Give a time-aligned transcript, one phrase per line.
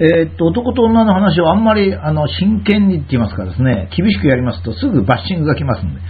[0.00, 6.00] えー、っと、男と女の話をあんまり、あの、真剣にって言いますかですね、厳しくやりますとすぐバッシングが来ますので、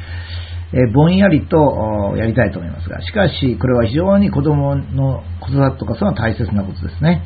[0.72, 7.24] えー、ぼんやりとやりたいと思いますが、しかし、これは非常に子供の子育てとか、それは大切なことですね。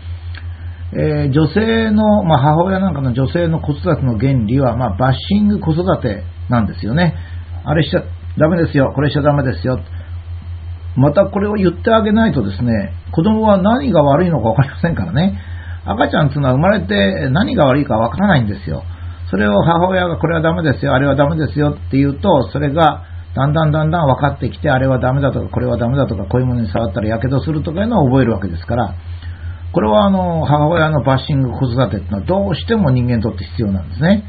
[0.94, 7.14] えー、女性の、まあ、母親なんかの女性の子育ての原理は、まあ、バッシング子育てなんですよね。
[7.64, 8.04] あれしちゃ
[8.38, 9.80] ダメですよ、これしちゃダメですよ。
[10.96, 15.38] またこれを言ってあげないとですね、子供は何が悪いのか分かりませんからね。
[15.86, 18.82] 赤ちゃんっていうのは生まれて何が悪いか分からないんですよ。
[19.30, 28.94] それを母親がこれはダメですよ、あれはダメですよって言うと、それがだんだんだんだん分かってきて、あれはダメだとか、これはダメだとか、こういうものに触ったら火傷するとかいうのを覚えるわけですから、
[29.72, 34.24] これはあの母親のバッシング子育てっていうのはどうしても人間にとって必要なんですね。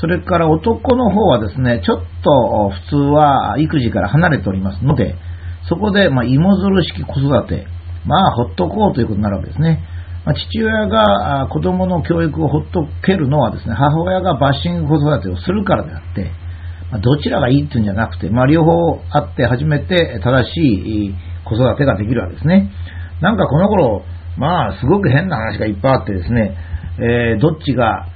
[0.00, 5.16] それから男の方はですね、ちょっと普通は育児から離れておりますので、
[5.68, 7.66] そこで、ま、芋づる式子育て、
[8.06, 9.84] まあ、ほっとこうということになるわけですね。
[10.24, 16.32] まあ、父親が子供の教育をほっとけるのはですね、母親がバッシング子育てをするからであって、
[16.90, 18.72] まあ、どちらがいいっていうんじゃなくて、まあ、両方
[19.10, 22.70] あって初めて正しい子育てができるわけですね。
[23.20, 24.02] なんかこの頃、
[24.38, 26.56] まあ、すごく変な話がいっぱいあってですね、
[26.98, 28.06] えー、どっちが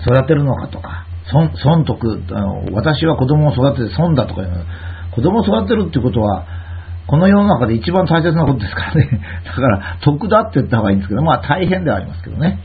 [0.00, 4.64] 育てるのかとか、損損得あの、私は子供を育てて損だとかいうの
[5.14, 6.46] 子供を育てるってことは、
[7.06, 9.20] この世の中で一番大切なことですからね。
[9.44, 12.58] だから、得だって言った方がいいんですけど、まあ大変ではありますけどね。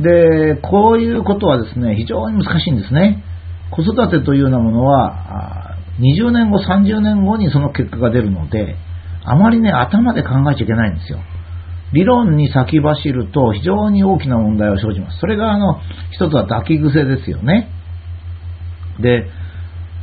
[0.00, 3.22] で、こういうことはですね、非常に難しいんですね。
[3.70, 8.76] 子育てというようなものは、20年後、30年後にその結果が出るので、
[9.24, 11.18] あまりね、頭で考えちゃいけないんですよ。
[11.92, 15.18] 理論に先走ると非常に大きな問題を生じます。
[15.20, 15.78] それが、あの、
[16.10, 17.68] 一つは抱き癖ですよね。
[19.00, 19.26] で、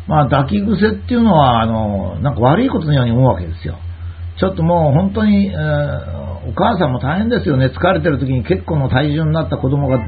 [0.09, 3.77] まあ、抱き癖っていうのは、あの、なんか悪いことのように思うわけですよ。
[4.39, 7.67] ちょっともう本当に、えー、お母さんも大変ですよね。
[7.67, 9.99] 疲れてる時に結構の体重になった子供が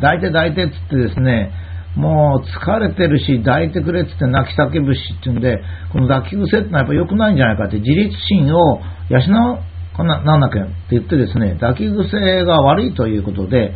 [0.00, 1.52] 抱いて抱いてっつってですね、
[1.94, 13.72] もう疲れてるし、抱いてくれっつって泣き叫ぶしっていうんで、この抱き癖ってのはやっぱ良くないんじゃないかって、自立心を養うかな、なんだっけって言ってですね、抱き癖が悪いということで、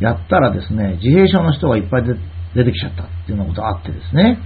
[0.00, 2.04] やったらですね、自閉症の人がいっぱい
[2.54, 4.38] 出てきちゃったっていうようなことがあってですね、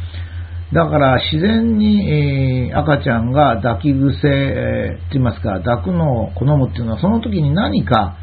[0.73, 8.17] だから自然に、えー、赤ちゃんが抱き癖、えー、って言いますか、抱くのを好むっていうのは、その時に何か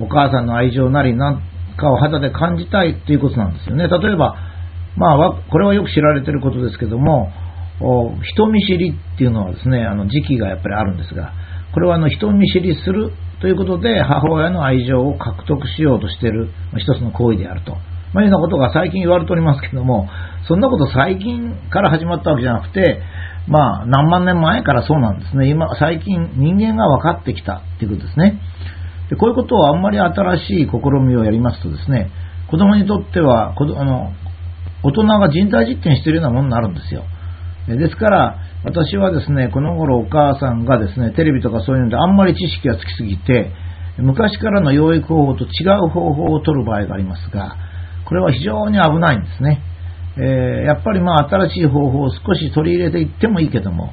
[0.00, 1.42] お母さんの愛情なり何
[1.76, 3.88] かを肌で感じたいっていうことなんですよね。
[3.88, 4.36] 例えば、
[4.96, 7.32] まあ、これはよく知られてることですけども、
[8.22, 11.32] 人見知りっていうのはですね、あの時期がやっぱりあるんですが、
[11.72, 13.10] これはあの人見知りする
[13.40, 17.76] ということで母親の愛情を獲得しようとしている一つの行為であると。
[18.14, 20.08] まあ、いうようなことが最近言われておりますけども、
[20.46, 23.02] そんなこと最近から始まったわけじゃなくて、
[23.48, 25.48] まあ、何万年前からそうなんですね。
[25.50, 28.40] 今、最近人間が分かってきたっていうことですね。
[29.10, 32.10] でこういうことをあんまり新しい試みをやりますとですね、
[32.50, 34.12] 子供にとっては、あの
[34.82, 37.04] 大人が人体実験しているようなものになるんですよ。
[37.66, 43.50] ですから、私はですね、この頃お母さんがですね、テレビとかそういうのであんまり知識がつきすぎて、
[43.98, 47.56] 昔からの養育方法と違う方法を取る場合がありますが、
[48.06, 49.62] これは非常に危ないんですね。
[50.16, 50.24] えー、
[50.64, 53.92] やっぱりまあ新しい方法を少し取り入れていってもいいけども、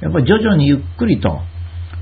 [0.00, 1.40] やっぱり徐々にゆっくりと、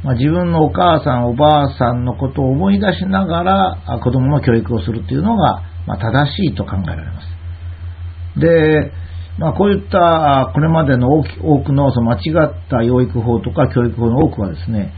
[0.05, 8.41] まあ、自分のお母さん、おばあさんのことを思い出しながら子供の教育をするというのが、まあ、正しいと考えられます。
[8.41, 8.93] で、
[9.39, 11.23] まあ、こういったこれまでの多
[11.63, 14.93] くのその間違った養育法とか教育法の多くはですね、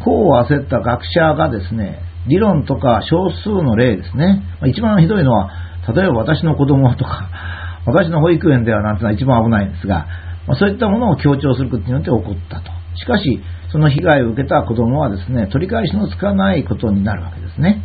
[0.00, 5.50] 功を焦った学者がですね、理論とか少数の例ですね、まあ、一番ひどいのは、
[5.94, 7.28] 例えば私の子供とか、
[7.86, 10.06] 私の保育園ではなんてのは一番危ないんですが、
[10.46, 12.70] まあ、そういったものを強調することによって起こったと。
[12.94, 17.82] しかし、その被害を受けた子供はですね、取り返しのつかないことになるわけですね。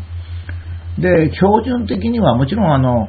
[0.99, 3.07] で、標準的にはもちろんあの、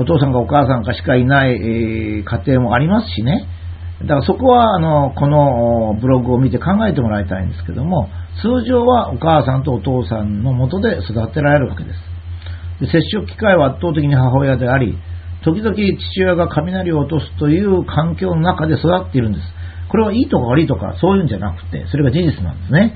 [0.00, 3.46] お父さんかお母さんかしかいない、家庭もありますしね。
[4.02, 8.08] だからそこはあのこのブログを見て考えてもらいたいんですけども、
[8.40, 12.11] 通常はお母さんとお父さんのもとで育てられるわけです。
[12.80, 14.96] 接触機会は圧倒的に母親であり、
[15.44, 19.44] 時々父親が雷を落とすという環境の中で育っているんです。
[19.90, 22.94] これはいいとか悪いとかそういうんじゃなくて、それが事実なんですね。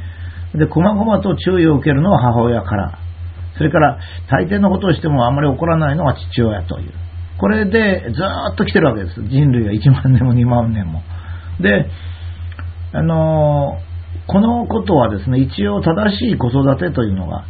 [0.54, 2.98] で、細々と注意を受けるのは母親から。
[3.56, 3.98] それから、
[4.30, 6.92] 大抵のことをしてもあまり怒らないのは父親という。
[7.38, 8.22] これでず
[8.52, 9.22] っと来てるわけです。
[9.22, 11.02] 人類は1万年も2万年も。
[11.60, 11.86] で、
[12.92, 17.44] あのー、このことはですね、一応正しい子育てというのが、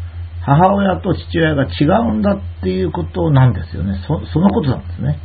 [0.46, 4.00] 母親と父親が違うんだっていうことなんですよね。
[4.06, 5.18] そそのことなんですね。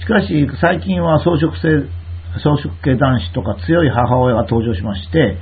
[0.00, 1.84] しかし、最近は草食性、
[2.40, 5.36] 草食系男子とか強い母親が登場しまして、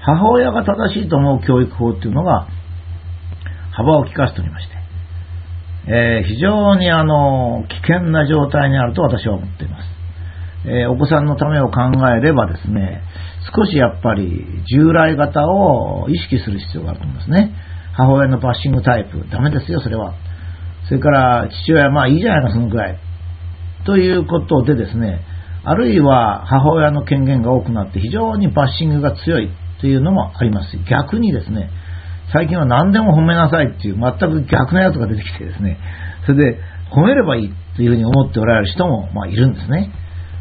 [0.00, 2.48] 母親が正しいと思う教育法っていうのが
[3.70, 4.74] 幅を利かせておりまして、
[5.86, 9.84] えー、非常にあの危険な状態にあると私は思っています。
[10.66, 13.02] えー、お子さんのためを考えればですね、
[13.54, 17.54] 少しやっぱり従来型を意識する必要があると思いますね。
[17.92, 20.14] 母親のバッシングタイプ、ダメですよ、それは。
[20.88, 22.98] それから父親、まあいいじゃないか、そのぐらい。
[23.84, 25.20] ということでですね、
[25.64, 29.50] あるいは母親の権限が多くなって非常にバッシングが強い
[29.80, 31.70] というのもあります、逆にですね、
[32.32, 35.78] 最近は何でも褒めなさいっていう全く逆なやつが出てきてですね、
[36.26, 36.60] それで
[36.94, 39.90] 褒めればいいというふうに思っておられる人もまあいるんですね。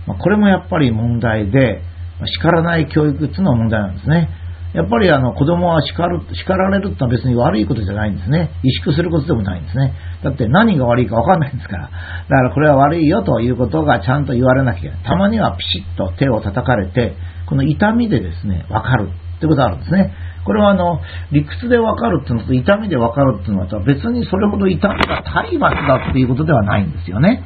[0.07, 1.81] ま、これもやっぱり問題で、
[2.25, 4.30] 叱らない教育っていうのは問題なんですね。
[4.74, 8.51] やっぱりあの子供は叱る叱られるってのは別に悪いことじゃないんですね。
[8.63, 9.94] 萎縮することでもないんですね。
[10.24, 11.83] だって何が悪いか分かんないんですから。
[11.86, 14.94] だからこれは悪いよということがちゃんと言われなきゃ。
[15.04, 17.16] たまにはピシッと手を叩かれて、
[17.48, 20.13] この痛みでですね、分かるってことがあるんですね。
[20.45, 21.01] これはあの
[21.31, 27.44] 理屈で分かるっていうのと痛みで分かるっていうのは別にそれほど痛みが体罰だっていうことではないんですよね。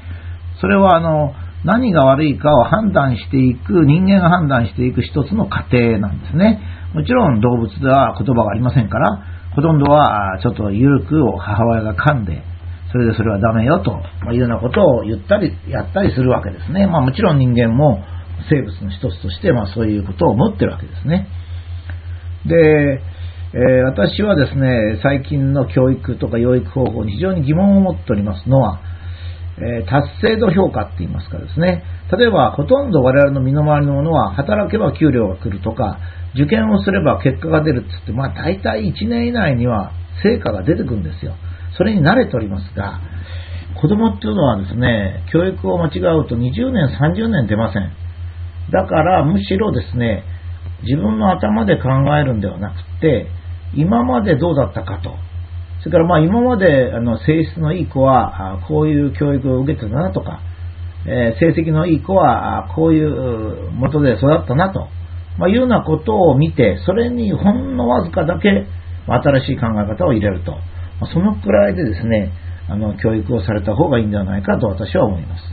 [0.59, 6.59] それはあの何が悪いかを判断していく、人間が判断していく一つの過程なんですね。
[6.93, 9.23] もちろん動物では言葉がありませんから、
[9.55, 12.43] ほとんどはちょっと緩く母親が噛んで、
[12.91, 14.01] それでそれはダメよと
[14.31, 16.85] いうようなことを言ったり、やったりするわけですね。
[16.85, 18.03] まあもちろん人間も
[18.49, 21.27] 生物の一つとして、まあそういうことを持ってるわけですね。
[22.45, 23.01] で、
[23.53, 28.81] えー、私はですね、最近の教育とか養育方法に非常に疑問を持っておりますのは、
[29.61, 35.99] え、達成度評価って言いますかですね、例えばほとんど我々の身の回りのものは働けば給料が来るとか、
[36.33, 39.91] 受験をすれば結果が出るって言って、まあ大体1年以内には
[40.23, 41.35] 成果が出てくるんですよ。
[41.77, 42.99] それに慣れておりますが、
[43.79, 47.91] 子供っていうのはですね、教育を間違うと20年、30年出ません。
[48.71, 50.23] だからむしろですね、
[50.83, 53.27] 自分の頭で考えるんではなくて、
[53.75, 55.15] 今までどうだったかと。
[55.83, 60.39] それからまあ今まであの性質のいい子はこういう教育を受けてたなとか、
[61.05, 64.87] え、成績のいい子はこういうもとで育ったなと、
[65.37, 68.65] ま、いうようなことを見て、それにほんのわずかだけ
[69.07, 70.55] 新しい考え方を入れると。
[71.11, 72.31] そのくらいでですね、
[72.69, 75.43] あの教育をされた方がいいんではないかと私は思います。